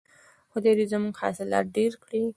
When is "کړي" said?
2.03-2.21